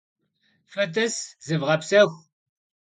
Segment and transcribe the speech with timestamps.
[0.71, 1.15] Fıt'ıs,
[1.45, 2.13] zıvğepsexu!